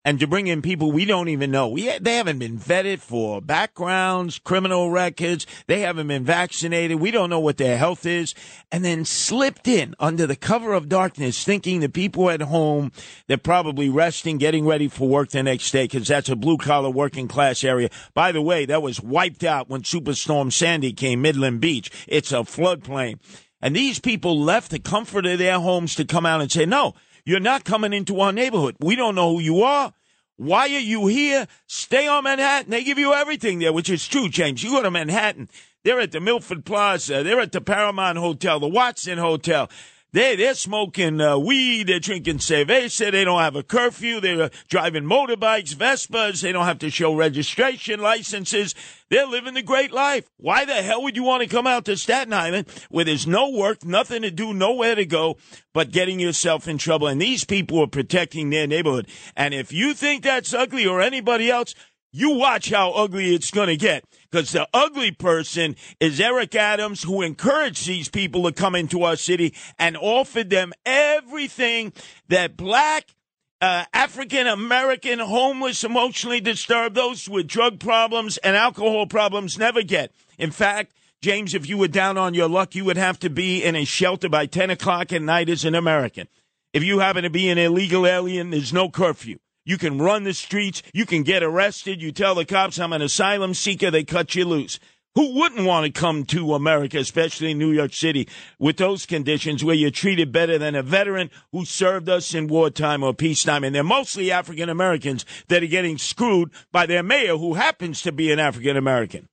and 0.09 0.19
to 0.19 0.25
bring 0.25 0.47
in 0.47 0.63
people 0.63 0.91
we 0.91 1.05
don't 1.05 1.29
even 1.29 1.51
know. 1.51 1.67
We, 1.67 1.95
they 1.99 2.15
haven't 2.15 2.39
been 2.39 2.57
vetted 2.57 2.97
for 2.97 3.43
backgrounds, 3.43 4.39
criminal 4.39 4.89
records. 4.89 5.45
They 5.67 5.81
haven't 5.81 6.07
been 6.07 6.25
vaccinated. 6.25 6.99
We 6.99 7.11
don't 7.11 7.29
know 7.29 7.39
what 7.39 7.57
their 7.57 7.77
health 7.77 8.07
is. 8.07 8.33
And 8.71 8.83
then 8.83 9.05
slipped 9.05 9.67
in 9.67 9.93
under 9.99 10.25
the 10.25 10.35
cover 10.35 10.73
of 10.73 10.89
darkness, 10.89 11.43
thinking 11.43 11.79
the 11.79 11.89
people 11.89 12.31
at 12.31 12.41
home, 12.41 12.91
they're 13.27 13.37
probably 13.37 13.87
resting, 13.87 14.39
getting 14.39 14.65
ready 14.65 14.87
for 14.87 15.07
work 15.07 15.29
the 15.29 15.43
next 15.43 15.69
day 15.69 15.83
because 15.83 16.07
that's 16.07 16.27
a 16.27 16.35
blue 16.35 16.57
collar 16.57 16.89
working 16.89 17.27
class 17.27 17.63
area. 17.63 17.91
By 18.15 18.31
the 18.31 18.41
way, 18.41 18.65
that 18.65 18.81
was 18.81 18.99
wiped 18.99 19.43
out 19.43 19.69
when 19.69 19.83
Superstorm 19.83 20.51
Sandy 20.51 20.91
came 20.91 21.21
Midland 21.21 21.61
Beach. 21.61 21.91
It's 22.07 22.31
a 22.31 22.37
floodplain. 22.37 23.19
And 23.61 23.75
these 23.75 23.99
people 23.99 24.41
left 24.41 24.71
the 24.71 24.79
comfort 24.79 25.27
of 25.27 25.37
their 25.37 25.59
homes 25.59 25.93
to 25.93 26.03
come 26.03 26.25
out 26.25 26.41
and 26.41 26.51
say, 26.51 26.65
no, 26.65 26.95
you're 27.25 27.39
not 27.39 27.63
coming 27.63 27.93
into 27.93 28.19
our 28.21 28.31
neighborhood. 28.31 28.75
We 28.79 28.95
don't 28.95 29.13
know 29.13 29.35
who 29.35 29.39
you 29.39 29.61
are. 29.61 29.93
Why 30.39 30.73
are 30.73 30.79
you 30.79 31.07
here? 31.07 31.47
Stay 31.67 32.07
on 32.07 32.23
Manhattan. 32.23 32.71
They 32.71 32.85
give 32.85 32.97
you 32.97 33.13
everything 33.13 33.59
there, 33.59 33.73
which 33.73 33.89
is 33.89 34.07
true, 34.07 34.29
James. 34.29 34.63
You 34.63 34.69
go 34.69 34.81
to 34.81 34.89
Manhattan. 34.89 35.49
They're 35.83 35.99
at 35.99 36.13
the 36.13 36.21
Milford 36.21 36.63
Plaza. 36.63 37.23
They're 37.23 37.41
at 37.41 37.51
the 37.51 37.59
Paramount 37.59 38.17
Hotel, 38.17 38.57
the 38.57 38.69
Watson 38.69 39.17
Hotel. 39.17 39.69
They 40.11 40.35
they're 40.35 40.55
smoking 40.55 41.21
uh, 41.21 41.37
weed, 41.37 41.87
they're 41.87 41.99
drinking 41.99 42.39
cerveza, 42.39 43.11
they 43.11 43.23
don't 43.23 43.41
have 43.41 43.55
a 43.55 43.61
curfew, 43.61 44.19
they're 44.19 44.43
uh, 44.43 44.49
driving 44.67 45.03
motorbikes, 45.03 45.75
Vespas, 45.75 46.41
they 46.41 46.51
don't 46.51 46.65
have 46.65 46.79
to 46.79 46.89
show 46.89 47.13
registration 47.13 47.99
licenses. 47.99 48.73
They're 49.09 49.25
living 49.25 49.55
the 49.55 49.63
great 49.63 49.91
life. 49.91 50.29
Why 50.37 50.65
the 50.65 50.73
hell 50.73 51.01
would 51.03 51.15
you 51.15 51.23
want 51.23 51.41
to 51.43 51.49
come 51.49 51.65
out 51.65 51.85
to 51.85 51.97
Staten 51.97 52.33
Island 52.33 52.67
where 52.89 53.05
there's 53.05 53.25
no 53.25 53.49
work, 53.49 53.83
nothing 53.83 54.21
to 54.21 54.31
do, 54.31 54.53
nowhere 54.53 54.95
to 54.95 55.05
go, 55.05 55.37
but 55.73 55.91
getting 55.91 56.19
yourself 56.19 56.67
in 56.67 56.77
trouble? 56.77 57.07
And 57.07 57.19
these 57.19 57.43
people 57.43 57.79
are 57.81 57.87
protecting 57.87 58.49
their 58.49 58.67
neighborhood. 58.67 59.07
And 59.35 59.53
if 59.53 59.71
you 59.71 59.93
think 59.93 60.23
that's 60.23 60.53
ugly 60.53 60.85
or 60.85 61.01
anybody 61.01 61.49
else, 61.49 61.73
you 62.11 62.31
watch 62.31 62.69
how 62.69 62.91
ugly 62.91 63.33
it's 63.33 63.51
going 63.51 63.67
to 63.67 63.77
get. 63.77 64.03
Because 64.31 64.51
the 64.51 64.67
ugly 64.73 65.11
person 65.11 65.75
is 65.99 66.19
Eric 66.19 66.55
Adams, 66.55 67.03
who 67.03 67.21
encouraged 67.21 67.87
these 67.87 68.09
people 68.09 68.43
to 68.43 68.51
come 68.51 68.75
into 68.75 69.03
our 69.03 69.15
city 69.15 69.53
and 69.77 69.97
offered 69.97 70.49
them 70.49 70.73
everything 70.85 71.93
that 72.27 72.55
black, 72.55 73.15
uh, 73.61 73.85
African 73.93 74.47
American, 74.47 75.19
homeless, 75.19 75.83
emotionally 75.83 76.41
disturbed, 76.41 76.95
those 76.95 77.27
with 77.27 77.47
drug 77.47 77.79
problems 77.79 78.37
and 78.37 78.55
alcohol 78.55 79.05
problems 79.05 79.57
never 79.57 79.83
get. 79.83 80.11
In 80.37 80.51
fact, 80.51 80.93
James, 81.21 81.53
if 81.53 81.67
you 81.67 81.77
were 81.77 81.89
down 81.89 82.17
on 82.17 82.33
your 82.33 82.47
luck, 82.47 82.75
you 82.75 82.85
would 82.85 82.97
have 82.97 83.19
to 83.19 83.29
be 83.29 83.63
in 83.63 83.75
a 83.75 83.83
shelter 83.83 84.29
by 84.29 84.45
10 84.45 84.69
o'clock 84.69 85.11
at 85.11 85.21
night 85.21 85.49
as 85.49 85.65
an 85.65 85.75
American. 85.75 86.27
If 86.71 86.83
you 86.83 86.99
happen 86.99 87.23
to 87.23 87.29
be 87.29 87.49
an 87.49 87.57
illegal 87.57 88.07
alien, 88.07 88.51
there's 88.51 88.71
no 88.71 88.89
curfew. 88.89 89.39
You 89.69 89.77
can 89.77 89.99
run 89.99 90.23
the 90.23 90.33
streets. 90.33 90.81
You 90.95 91.05
can 91.05 91.21
get 91.21 91.43
arrested. 91.43 92.01
You 92.01 92.11
tell 92.11 92.33
the 92.33 92.43
cops 92.43 92.79
I'm 92.79 92.91
an 92.91 93.03
asylum 93.03 93.53
seeker. 93.53 93.91
They 93.91 94.03
cut 94.03 94.33
you 94.33 94.43
loose. 94.43 94.79
Who 95.13 95.35
wouldn't 95.35 95.63
want 95.63 95.85
to 95.85 95.91
come 95.91 96.25
to 96.25 96.55
America, 96.55 96.97
especially 96.97 97.53
New 97.53 97.71
York 97.71 97.93
City, 97.93 98.27
with 98.57 98.77
those 98.77 99.05
conditions 99.05 99.63
where 99.63 99.75
you're 99.75 99.91
treated 99.91 100.31
better 100.31 100.57
than 100.57 100.73
a 100.73 100.81
veteran 100.81 101.29
who 101.51 101.65
served 101.65 102.09
us 102.09 102.33
in 102.33 102.47
wartime 102.47 103.03
or 103.03 103.13
peacetime? 103.13 103.63
And 103.63 103.75
they're 103.75 103.83
mostly 103.83 104.31
African 104.31 104.69
Americans 104.69 105.23
that 105.49 105.61
are 105.61 105.67
getting 105.67 105.99
screwed 105.99 106.49
by 106.71 106.87
their 106.87 107.03
mayor, 107.03 107.37
who 107.37 107.53
happens 107.53 108.01
to 108.01 108.11
be 108.11 108.31
an 108.31 108.39
African 108.39 108.75
American. 108.75 109.29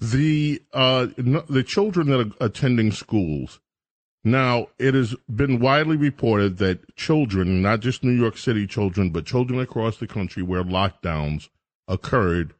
The 0.00 0.60
uh, 0.72 1.06
the 1.16 1.62
children 1.64 2.08
that 2.08 2.20
are 2.20 2.46
attending 2.46 2.90
schools 2.90 3.60
now, 4.24 4.68
it 4.78 4.94
has 4.94 5.14
been 5.32 5.60
widely 5.60 5.96
reported 5.96 6.58
that 6.58 6.96
children, 6.96 7.62
not 7.62 7.80
just 7.80 8.02
New 8.02 8.12
York 8.12 8.36
City 8.36 8.66
children, 8.66 9.10
but 9.10 9.24
children 9.24 9.60
across 9.60 9.98
the 9.98 10.06
country 10.06 10.42
where 10.42 10.64
lockdowns 10.64 11.48
occurred, 11.86 12.54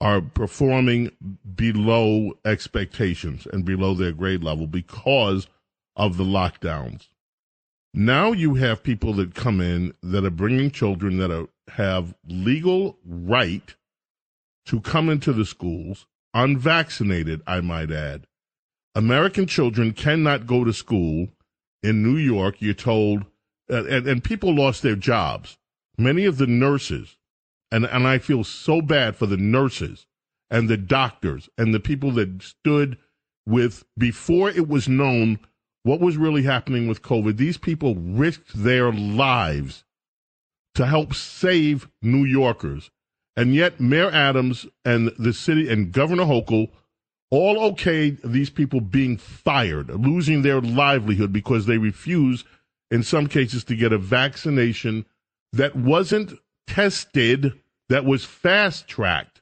are 0.00 0.20
performing 0.20 1.10
below 1.54 2.32
expectations 2.44 3.46
and 3.52 3.64
below 3.64 3.94
their 3.94 4.12
grade 4.12 4.42
level 4.42 4.66
because 4.66 5.46
of 5.96 6.16
the 6.16 6.24
lockdowns. 6.24 7.08
Now 7.94 8.32
you 8.32 8.54
have 8.54 8.82
people 8.82 9.12
that 9.14 9.34
come 9.34 9.60
in 9.60 9.94
that 10.02 10.24
are 10.24 10.30
bringing 10.30 10.70
children 10.70 11.18
that 11.18 11.30
are, 11.30 11.48
have 11.68 12.14
legal 12.26 12.98
right 13.04 13.74
to 14.66 14.80
come 14.80 15.08
into 15.08 15.32
the 15.32 15.44
schools, 15.44 16.06
unvaccinated, 16.34 17.42
I 17.46 17.60
might 17.60 17.90
add 17.90 18.26
American 18.94 19.46
children 19.46 19.92
cannot 19.92 20.46
go 20.46 20.64
to 20.64 20.72
school 20.72 21.28
in 21.82 22.02
New 22.02 22.16
York. 22.16 22.56
You're 22.60 22.74
told, 22.74 23.24
and, 23.68 24.06
and 24.06 24.24
people 24.24 24.54
lost 24.54 24.82
their 24.82 24.96
jobs. 24.96 25.58
Many 25.98 26.24
of 26.24 26.38
the 26.38 26.46
nurses, 26.46 27.16
and, 27.70 27.84
and 27.84 28.06
I 28.06 28.18
feel 28.18 28.44
so 28.44 28.82
bad 28.82 29.16
for 29.16 29.26
the 29.26 29.36
nurses 29.36 30.06
and 30.50 30.68
the 30.68 30.76
doctors 30.76 31.48
and 31.56 31.72
the 31.72 31.80
people 31.80 32.10
that 32.12 32.42
stood 32.42 32.98
with, 33.46 33.84
before 33.96 34.50
it 34.50 34.68
was 34.68 34.88
known 34.88 35.38
what 35.82 36.00
was 36.00 36.16
really 36.16 36.42
happening 36.42 36.86
with 36.86 37.02
COVID, 37.02 37.36
these 37.36 37.58
people 37.58 37.94
risked 37.94 38.62
their 38.62 38.92
lives 38.92 39.84
to 40.74 40.86
help 40.86 41.14
save 41.14 41.88
New 42.00 42.24
Yorkers. 42.24 42.90
And 43.36 43.54
yet, 43.54 43.80
Mayor 43.80 44.10
Adams 44.10 44.66
and 44.84 45.10
the 45.18 45.32
city 45.32 45.70
and 45.70 45.90
Governor 45.92 46.24
Hochul 46.24 46.70
all 47.32 47.58
okay 47.58 48.10
these 48.22 48.50
people 48.50 48.82
being 48.82 49.16
fired, 49.16 49.88
losing 49.88 50.42
their 50.42 50.60
livelihood 50.60 51.32
because 51.32 51.64
they 51.64 51.78
refuse, 51.78 52.44
in 52.90 53.02
some 53.02 53.26
cases, 53.26 53.64
to 53.64 53.74
get 53.74 53.90
a 53.90 53.96
vaccination 53.96 55.06
that 55.54 55.74
wasn't 55.74 56.34
tested, 56.66 57.58
that 57.88 58.04
was 58.04 58.26
fast 58.26 58.86
tracked. 58.86 59.40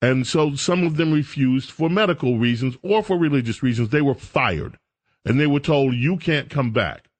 And 0.00 0.26
so 0.26 0.54
some 0.54 0.86
of 0.86 0.96
them 0.96 1.12
refused 1.12 1.70
for 1.70 1.90
medical 1.90 2.38
reasons 2.38 2.78
or 2.82 3.02
for 3.02 3.18
religious 3.18 3.62
reasons. 3.62 3.90
They 3.90 4.00
were 4.00 4.14
fired 4.14 4.78
and 5.26 5.38
they 5.38 5.46
were 5.46 5.60
told, 5.60 5.92
you 5.92 6.16
can't 6.16 6.48
come 6.48 6.72
back. 6.72 7.10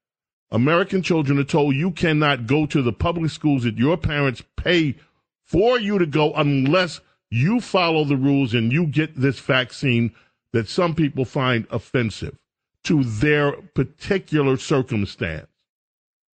American 0.51 1.03
children 1.03 1.39
are 1.39 1.45
told 1.45 1.75
you 1.75 1.91
cannot 1.91 2.47
go 2.47 2.65
to 2.65 2.81
the 2.81 2.93
public 2.93 3.31
schools 3.31 3.65
that 3.65 3.77
your 3.77 3.99
parents 3.99 4.43
pay 4.57 4.97
for 5.45 5.79
you 5.79 5.99
to 5.99 6.07
go 6.07 6.33
unless 6.33 7.03
you 7.31 7.61
follow 7.61 8.05
the 8.05 8.17
rules 8.17 8.55
and 8.55 8.73
you 8.73 8.87
get 8.87 9.15
this 9.15 9.39
vaccine 9.39 10.13
that 10.53 10.69
some 10.69 10.95
people 10.95 11.25
find 11.25 11.67
offensive 11.71 12.37
to 12.85 13.05
their 13.05 13.53
particular 13.53 14.57
circumstance. 14.57 15.49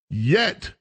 Yet, 0.09 0.75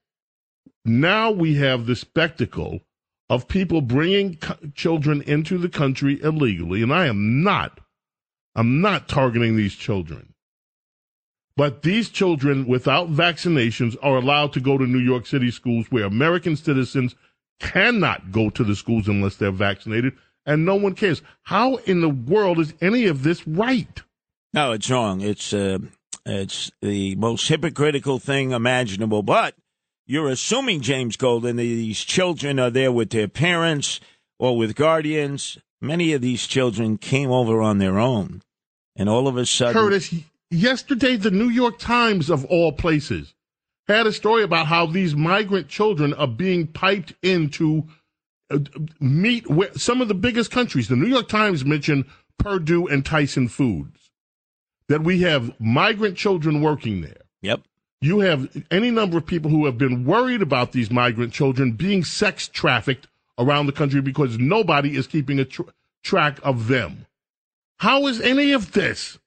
now 0.85 1.31
we 1.31 1.55
have 1.55 1.85
the 1.85 1.95
spectacle 1.95 2.81
of 3.29 3.47
people 3.47 3.81
bringing 3.81 4.35
co- 4.35 4.57
children 4.75 5.21
into 5.23 5.57
the 5.57 5.69
country 5.69 6.21
illegally, 6.21 6.83
and 6.83 6.93
I 6.93 7.07
am 7.07 7.41
not, 7.41 7.79
I'm 8.55 8.81
not 8.81 9.07
targeting 9.07 9.55
these 9.55 9.73
children. 9.73 10.33
But 11.55 11.83
these 11.83 12.09
children 12.09 12.65
without 12.65 13.11
vaccinations 13.11 13.95
are 14.01 14.17
allowed 14.17 14.53
to 14.53 14.59
go 14.59 14.77
to 14.77 14.85
New 14.85 14.99
York 14.99 15.25
City 15.25 15.51
schools 15.51 15.87
where 15.89 16.05
American 16.05 16.55
citizens 16.55 17.15
cannot 17.59 18.31
go 18.31 18.49
to 18.49 18.63
the 18.63 18.75
schools 18.75 19.07
unless 19.07 19.35
they're 19.35 19.51
vaccinated, 19.51 20.13
and 20.45 20.65
no 20.65 20.75
one 20.75 20.95
cares. 20.95 21.21
How 21.43 21.77
in 21.77 22.01
the 22.01 22.09
world 22.09 22.59
is 22.59 22.73
any 22.81 23.05
of 23.05 23.23
this 23.23 23.47
right? 23.47 24.01
No, 24.53 24.71
it's 24.71 24.89
wrong. 24.89 25.21
It's 25.21 25.53
uh, 25.53 25.79
it's 26.25 26.71
the 26.81 27.15
most 27.15 27.47
hypocritical 27.47 28.19
thing 28.19 28.51
imaginable. 28.51 29.23
But 29.23 29.55
you're 30.05 30.29
assuming, 30.29 30.81
James 30.81 31.17
Golden, 31.17 31.55
that 31.55 31.63
these 31.63 32.01
children 32.01 32.59
are 32.59 32.69
there 32.69 32.91
with 32.91 33.09
their 33.09 33.27
parents 33.27 33.99
or 34.39 34.57
with 34.57 34.75
guardians. 34.75 35.57
Many 35.81 36.13
of 36.13 36.21
these 36.21 36.47
children 36.47 36.97
came 36.97 37.31
over 37.31 37.61
on 37.61 37.79
their 37.79 37.99
own, 37.99 38.41
and 38.95 39.09
all 39.09 39.27
of 39.27 39.37
a 39.37 39.45
sudden, 39.45 39.73
Curtis. 39.73 40.13
Yesterday, 40.49 41.15
the 41.15 41.31
New 41.31 41.49
York 41.49 41.79
Times, 41.79 42.29
of 42.29 42.45
all 42.45 42.71
places, 42.71 43.33
had 43.87 44.07
a 44.07 44.13
story 44.13 44.43
about 44.43 44.67
how 44.67 44.85
these 44.85 45.15
migrant 45.15 45.67
children 45.67 46.13
are 46.13 46.27
being 46.27 46.67
piped 46.67 47.13
into 47.21 47.85
uh, 48.49 48.59
meet 48.99 49.45
some 49.75 50.01
of 50.01 50.07
the 50.07 50.13
biggest 50.13 50.51
countries. 50.51 50.87
The 50.87 50.95
New 50.95 51.07
York 51.07 51.27
Times 51.27 51.65
mentioned 51.65 52.05
Perdue 52.37 52.87
and 52.87 53.05
Tyson 53.05 53.47
Foods. 53.47 54.11
That 54.89 55.03
we 55.03 55.21
have 55.21 55.59
migrant 55.59 56.17
children 56.17 56.61
working 56.61 57.01
there. 57.01 57.21
Yep. 57.41 57.61
You 58.01 58.19
have 58.19 58.65
any 58.69 58.91
number 58.91 59.17
of 59.17 59.25
people 59.25 59.49
who 59.49 59.65
have 59.65 59.77
been 59.77 60.03
worried 60.03 60.41
about 60.41 60.73
these 60.73 60.91
migrant 60.91 61.31
children 61.31 61.71
being 61.71 62.03
sex 62.03 62.49
trafficked 62.49 63.07
around 63.39 63.65
the 63.65 63.71
country 63.71 64.01
because 64.01 64.37
nobody 64.37 64.97
is 64.97 65.07
keeping 65.07 65.39
a 65.39 65.45
tr- 65.45 65.61
track 66.03 66.37
of 66.43 66.67
them. 66.67 67.05
How 67.77 68.07
is 68.07 68.19
any 68.19 68.51
of 68.51 68.73
this? 68.73 69.19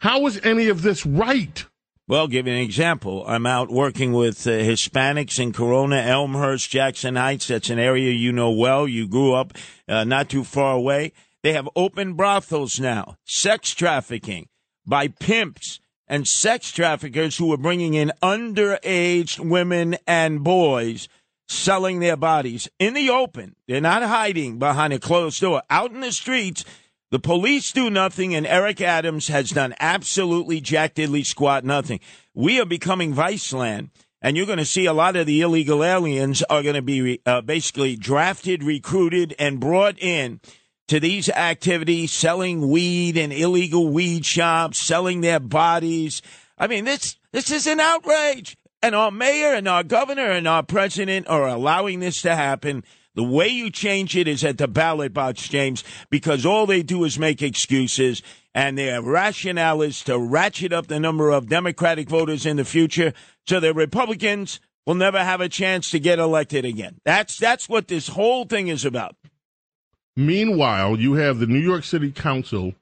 How 0.00 0.26
is 0.26 0.38
any 0.44 0.68
of 0.68 0.82
this 0.82 1.04
right? 1.04 1.64
Well, 2.10 2.26
give 2.26 2.48
you 2.48 2.52
an 2.52 2.58
example. 2.58 3.22
I'm 3.24 3.46
out 3.46 3.70
working 3.70 4.12
with 4.12 4.44
uh, 4.44 4.50
Hispanics 4.50 5.38
in 5.38 5.52
Corona, 5.52 5.98
Elmhurst, 5.98 6.68
Jackson 6.68 7.14
Heights. 7.14 7.46
That's 7.46 7.70
an 7.70 7.78
area 7.78 8.10
you 8.10 8.32
know 8.32 8.50
well. 8.50 8.88
You 8.88 9.06
grew 9.06 9.32
up 9.34 9.52
uh, 9.86 10.02
not 10.02 10.28
too 10.28 10.42
far 10.42 10.74
away. 10.74 11.12
They 11.44 11.52
have 11.52 11.68
open 11.76 12.14
brothels 12.14 12.80
now, 12.80 13.14
sex 13.24 13.76
trafficking 13.76 14.48
by 14.84 15.06
pimps 15.06 15.78
and 16.08 16.26
sex 16.26 16.72
traffickers 16.72 17.36
who 17.36 17.52
are 17.52 17.56
bringing 17.56 17.94
in 17.94 18.10
underage 18.20 19.38
women 19.38 19.96
and 20.04 20.42
boys 20.42 21.08
selling 21.48 22.00
their 22.00 22.16
bodies 22.16 22.68
in 22.80 22.94
the 22.94 23.08
open. 23.08 23.54
They're 23.68 23.80
not 23.80 24.02
hiding 24.02 24.58
behind 24.58 24.92
a 24.92 24.98
closed 24.98 25.40
door. 25.40 25.62
Out 25.70 25.92
in 25.92 26.00
the 26.00 26.10
streets, 26.10 26.64
the 27.10 27.18
police 27.18 27.72
do 27.72 27.90
nothing, 27.90 28.34
and 28.34 28.46
Eric 28.46 28.80
Adams 28.80 29.28
has 29.28 29.50
done 29.50 29.74
absolutely 29.80 30.60
jack 30.60 30.94
diddly 30.94 31.26
squat 31.26 31.64
nothing. 31.64 32.00
We 32.34 32.60
are 32.60 32.66
becoming 32.66 33.14
Viceland, 33.14 33.90
and 34.22 34.36
you're 34.36 34.46
going 34.46 34.58
to 34.58 34.64
see 34.64 34.86
a 34.86 34.92
lot 34.92 35.16
of 35.16 35.26
the 35.26 35.40
illegal 35.40 35.82
aliens 35.82 36.42
are 36.44 36.62
going 36.62 36.76
to 36.76 36.82
be 36.82 37.20
uh, 37.26 37.40
basically 37.40 37.96
drafted, 37.96 38.62
recruited, 38.62 39.34
and 39.38 39.58
brought 39.58 39.98
in 39.98 40.40
to 40.86 41.00
these 41.00 41.28
activities, 41.28 42.12
selling 42.12 42.68
weed 42.68 43.16
in 43.16 43.32
illegal 43.32 43.88
weed 43.88 44.24
shops, 44.24 44.78
selling 44.78 45.20
their 45.20 45.40
bodies. 45.40 46.22
I 46.58 46.66
mean, 46.68 46.84
this 46.84 47.16
this 47.32 47.50
is 47.50 47.66
an 47.66 47.80
outrage, 47.80 48.56
and 48.82 48.94
our 48.94 49.10
mayor 49.10 49.52
and 49.52 49.66
our 49.66 49.82
governor 49.82 50.30
and 50.30 50.46
our 50.46 50.62
president 50.62 51.26
are 51.28 51.48
allowing 51.48 52.00
this 52.00 52.22
to 52.22 52.36
happen. 52.36 52.84
The 53.14 53.24
way 53.24 53.48
you 53.48 53.70
change 53.70 54.16
it 54.16 54.28
is 54.28 54.44
at 54.44 54.58
the 54.58 54.68
ballot 54.68 55.12
box, 55.12 55.48
James, 55.48 55.82
because 56.10 56.46
all 56.46 56.66
they 56.66 56.82
do 56.82 57.04
is 57.04 57.18
make 57.18 57.42
excuses, 57.42 58.22
and 58.54 58.78
their 58.78 59.02
rationale 59.02 59.82
is 59.82 60.02
to 60.04 60.18
ratchet 60.18 60.72
up 60.72 60.86
the 60.86 61.00
number 61.00 61.30
of 61.30 61.48
Democratic 61.48 62.08
voters 62.08 62.46
in 62.46 62.56
the 62.56 62.64
future 62.64 63.12
so 63.46 63.58
the 63.58 63.74
Republicans 63.74 64.60
will 64.86 64.94
never 64.94 65.18
have 65.18 65.40
a 65.40 65.48
chance 65.48 65.90
to 65.90 65.98
get 65.98 66.20
elected 66.20 66.64
again. 66.64 67.00
That's 67.04 67.36
that's 67.36 67.68
what 67.68 67.88
this 67.88 68.08
whole 68.08 68.44
thing 68.44 68.68
is 68.68 68.84
about. 68.84 69.16
Meanwhile, 70.16 70.98
you 71.00 71.14
have 71.14 71.38
the 71.38 71.46
New 71.46 71.58
York 71.58 71.84
City 71.84 72.12
Council, 72.12 72.74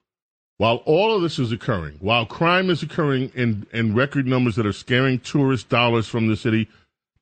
while 0.57 0.77
all 0.85 1.15
of 1.15 1.21
this 1.21 1.39
is 1.39 1.51
occurring, 1.51 1.97
while 1.99 2.25
crime 2.25 2.69
is 2.69 2.83
occurring 2.83 3.31
in, 3.33 3.65
in 3.73 3.95
record 3.95 4.27
numbers 4.27 4.55
that 4.57 4.65
are 4.65 4.73
scaring 4.73 5.19
tourist 5.19 5.69
dollars 5.69 6.07
from 6.07 6.27
the 6.27 6.35
city, 6.35 6.67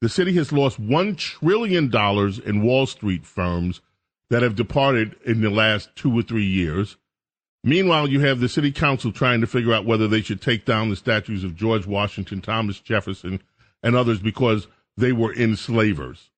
the 0.01 0.09
city 0.09 0.33
has 0.33 0.51
lost 0.51 0.81
$1 0.81 1.17
trillion 1.17 1.91
in 2.45 2.63
Wall 2.63 2.85
Street 2.85 3.25
firms 3.25 3.81
that 4.29 4.43
have 4.43 4.55
departed 4.55 5.15
in 5.25 5.41
the 5.41 5.49
last 5.49 5.89
two 5.95 6.17
or 6.17 6.21
three 6.21 6.45
years. 6.45 6.97
Meanwhile, 7.63 8.09
you 8.09 8.19
have 8.21 8.39
the 8.39 8.49
city 8.49 8.71
council 8.71 9.11
trying 9.11 9.41
to 9.41 9.47
figure 9.47 9.73
out 9.73 9.85
whether 9.85 10.07
they 10.07 10.21
should 10.21 10.41
take 10.41 10.65
down 10.65 10.89
the 10.89 10.95
statues 10.95 11.43
of 11.43 11.55
George 11.55 11.87
Washington, 11.87 12.41
Thomas 12.41 12.79
Jefferson, 12.79 13.41
and 13.81 13.95
others 13.95 14.19
because 14.19 14.67
they 14.95 15.11
were 15.11 15.33
enslavers. 15.33 16.29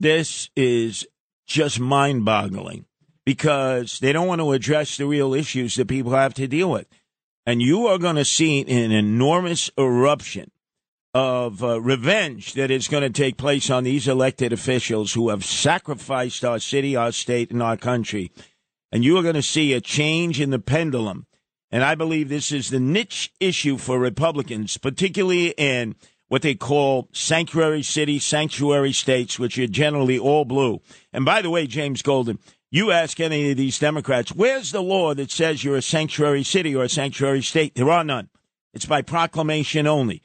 This 0.00 0.50
is 0.56 1.06
just 1.46 1.78
mind 1.78 2.24
boggling 2.24 2.86
because 3.24 3.98
they 4.00 4.12
don't 4.12 4.26
want 4.26 4.40
to 4.40 4.52
address 4.52 4.96
the 4.96 5.06
real 5.06 5.34
issues 5.34 5.76
that 5.76 5.88
people 5.88 6.12
have 6.12 6.34
to 6.34 6.46
deal 6.46 6.70
with. 6.70 6.86
And 7.46 7.60
you 7.60 7.86
are 7.86 7.98
going 7.98 8.16
to 8.16 8.24
see 8.24 8.62
an 8.62 8.90
enormous 8.90 9.70
eruption 9.78 10.50
of 11.14 11.62
uh, 11.62 11.80
revenge 11.80 12.54
that 12.54 12.72
is 12.72 12.88
going 12.88 13.04
to 13.04 13.10
take 13.22 13.36
place 13.36 13.70
on 13.70 13.84
these 13.84 14.08
elected 14.08 14.52
officials 14.52 15.12
who 15.12 15.28
have 15.28 15.44
sacrificed 15.44 16.44
our 16.44 16.58
city, 16.58 16.96
our 16.96 17.12
state, 17.12 17.52
and 17.52 17.62
our 17.62 17.76
country. 17.76 18.32
And 18.90 19.04
you 19.04 19.16
are 19.16 19.22
going 19.22 19.34
to 19.36 19.42
see 19.42 19.72
a 19.72 19.80
change 19.80 20.40
in 20.40 20.50
the 20.50 20.58
pendulum. 20.58 21.26
And 21.70 21.84
I 21.84 21.94
believe 21.94 22.28
this 22.28 22.52
is 22.52 22.70
the 22.70 22.80
niche 22.80 23.32
issue 23.38 23.78
for 23.78 23.98
Republicans, 23.98 24.76
particularly 24.76 25.48
in 25.56 25.94
what 26.28 26.42
they 26.42 26.54
call 26.54 27.08
sanctuary 27.12 27.82
cities, 27.82 28.24
sanctuary 28.24 28.92
states, 28.92 29.38
which 29.38 29.58
are 29.58 29.66
generally 29.68 30.18
all 30.18 30.44
blue. 30.44 30.80
And 31.12 31.24
by 31.24 31.42
the 31.42 31.50
way, 31.50 31.66
James 31.66 32.02
Golden, 32.02 32.38
you 32.70 32.90
ask 32.90 33.20
any 33.20 33.52
of 33.52 33.56
these 33.56 33.78
Democrats, 33.78 34.32
where's 34.32 34.72
the 34.72 34.82
law 34.82 35.14
that 35.14 35.30
says 35.30 35.62
you're 35.62 35.76
a 35.76 35.82
sanctuary 35.82 36.42
city 36.42 36.74
or 36.74 36.84
a 36.84 36.88
sanctuary 36.88 37.42
state? 37.42 37.76
There 37.76 37.90
are 37.90 38.02
none. 38.02 38.30
It's 38.72 38.86
by 38.86 39.02
proclamation 39.02 39.86
only. 39.86 40.22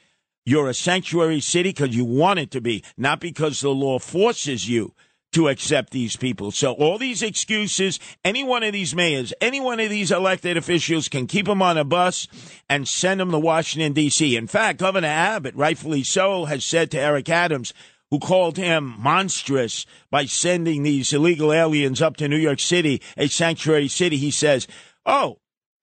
You're 0.50 0.68
a 0.68 0.74
sanctuary 0.74 1.38
city 1.38 1.68
because 1.68 1.94
you 1.94 2.04
want 2.04 2.40
it 2.40 2.50
to 2.50 2.60
be, 2.60 2.82
not 2.96 3.20
because 3.20 3.60
the 3.60 3.70
law 3.70 4.00
forces 4.00 4.68
you 4.68 4.94
to 5.30 5.46
accept 5.46 5.92
these 5.92 6.16
people. 6.16 6.50
So 6.50 6.72
all 6.72 6.98
these 6.98 7.22
excuses, 7.22 8.00
any 8.24 8.42
one 8.42 8.64
of 8.64 8.72
these 8.72 8.92
mayors, 8.92 9.32
any 9.40 9.60
one 9.60 9.78
of 9.78 9.90
these 9.90 10.10
elected 10.10 10.56
officials 10.56 11.06
can 11.06 11.28
keep 11.28 11.46
them 11.46 11.62
on 11.62 11.78
a 11.78 11.84
bus 11.84 12.26
and 12.68 12.88
send 12.88 13.20
them 13.20 13.30
to 13.30 13.38
Washington, 13.38 13.92
D.C. 13.92 14.34
In 14.34 14.48
fact, 14.48 14.80
Governor 14.80 15.06
Abbott, 15.06 15.54
rightfully 15.54 16.02
so, 16.02 16.46
has 16.46 16.64
said 16.64 16.90
to 16.90 16.98
Eric 16.98 17.28
Adams, 17.28 17.72
who 18.10 18.18
called 18.18 18.56
him 18.56 18.96
monstrous 18.98 19.86
by 20.10 20.24
sending 20.24 20.82
these 20.82 21.12
illegal 21.12 21.52
aliens 21.52 22.02
up 22.02 22.16
to 22.16 22.26
New 22.26 22.36
York 22.36 22.58
City, 22.58 23.00
a 23.16 23.28
sanctuary 23.28 23.86
city. 23.86 24.16
He 24.16 24.32
says, 24.32 24.66
Oh, 25.06 25.38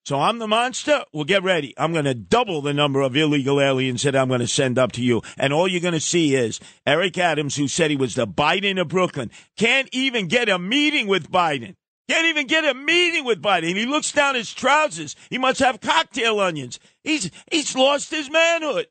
so 0.08 0.22
I'm 0.22 0.40
the 0.40 0.48
monster? 0.48 1.04
Well, 1.12 1.26
get 1.26 1.44
ready. 1.44 1.74
I'm 1.78 1.92
going 1.92 2.06
to 2.06 2.14
double 2.14 2.62
the 2.62 2.74
number 2.74 3.02
of 3.02 3.18
illegal 3.18 3.60
aliens 3.60 4.04
that 4.04 4.16
I'm 4.16 4.30
going 4.30 4.40
to 4.40 4.48
send 4.48 4.80
up 4.80 4.94
to 4.94 5.02
you. 5.02 5.22
And 5.38 5.52
all 5.52 5.68
you're 5.68 5.82
going 5.82 5.94
to 5.96 6.00
see 6.00 6.34
is 6.34 6.62
Eric 6.86 7.18
Adams, 7.18 7.58
who 7.58 7.68
said 7.68 7.92
he 7.92 7.98
was 7.98 8.16
the 8.16 8.26
Biden 8.26 8.80
of 8.80 8.88
Brooklyn, 8.88 9.32
can't 9.58 9.90
even 9.92 10.30
get 10.30 10.48
a 10.48 10.58
meeting 10.58 11.08
with 11.08 11.30
Biden. 11.30 11.76
Can't 12.10 12.28
even 12.28 12.48
get 12.48 12.64
a 12.64 12.74
meeting 12.74 13.26
with 13.26 13.42
Biden. 13.42 13.76
He 13.76 13.86
looks 13.86 14.14
down 14.14 14.36
his 14.36 14.54
trousers. 14.54 15.18
He 15.30 15.38
must 15.38 15.60
have 15.60 15.82
cocktail 15.82 16.40
onions. 16.40 16.80
He's, 17.04 17.30
he's 17.52 17.76
lost 17.76 18.10
his 18.10 18.32
manhood. 18.32 18.88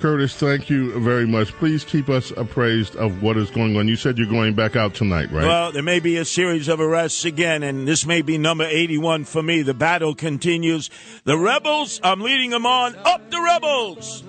Curtis, 0.00 0.34
thank 0.34 0.70
you 0.70 0.98
very 1.00 1.26
much. 1.26 1.52
Please 1.54 1.84
keep 1.84 2.08
us 2.08 2.30
appraised 2.36 2.94
of 2.96 3.22
what 3.22 3.36
is 3.36 3.50
going 3.50 3.76
on. 3.76 3.88
You 3.88 3.96
said 3.96 4.16
you're 4.16 4.28
going 4.28 4.54
back 4.54 4.76
out 4.76 4.94
tonight, 4.94 5.30
right? 5.32 5.44
Well, 5.44 5.72
there 5.72 5.82
may 5.82 5.98
be 5.98 6.16
a 6.18 6.24
series 6.24 6.68
of 6.68 6.80
arrests 6.80 7.24
again, 7.24 7.62
and 7.62 7.86
this 7.86 8.06
may 8.06 8.22
be 8.22 8.38
number 8.38 8.64
81 8.64 9.24
for 9.24 9.42
me. 9.42 9.62
The 9.62 9.74
battle 9.74 10.14
continues. 10.14 10.88
The 11.24 11.36
rebels, 11.36 12.00
I'm 12.02 12.20
leading 12.20 12.50
them 12.50 12.64
on. 12.64 12.94
Up 12.96 13.30
the 13.30 13.40
rebels! 13.40 14.22